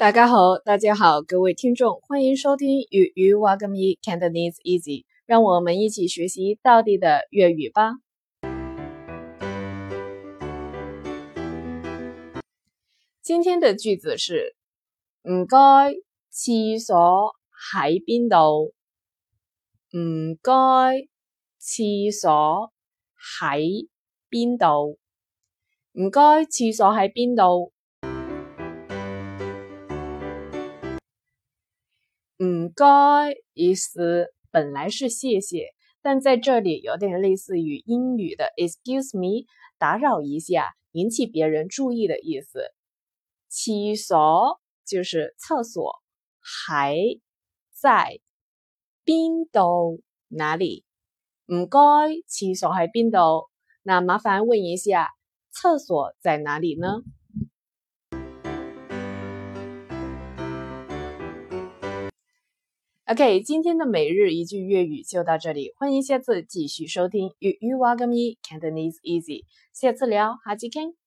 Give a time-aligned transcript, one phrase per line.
[0.00, 7.96] 大家好，大家好，各位听众，欢迎收听粤语瓦格米 Cantonese Easy，让我们一起学习到底的粤语吧。
[13.20, 14.56] 今天的句子是：
[15.24, 15.92] 唔该，
[16.30, 16.50] 厕
[16.82, 17.34] 所
[17.74, 18.72] 喺边度？
[19.94, 21.08] 唔该，
[21.58, 22.72] 厕所
[23.38, 23.86] 喺
[24.30, 24.98] 边度？
[25.92, 27.74] 唔该，厕所喺边度？
[32.42, 39.44] 唔该，意思本来是谢谢，但在这里有点类似于英语的 “excuse me”，
[39.76, 42.62] 打扰一下，引起别人注意的意思。
[43.50, 46.00] 厕所就是厕所，
[46.40, 46.96] 还
[47.74, 48.20] 在
[49.04, 50.86] 边度哪里？
[51.44, 51.78] 唔该，
[52.26, 53.50] 厕所喺边度？
[53.82, 55.10] 那麻烦问一下，
[55.50, 57.02] 厕所在哪里呢
[63.10, 70.99] ？OK，今天的每日一句粤语就到这里，欢迎下次继续收听粤语话咁易，Cantonese Easy，下次聊，下期见。